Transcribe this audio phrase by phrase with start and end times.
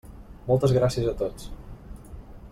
[0.51, 1.51] Moltes gràcies a tots.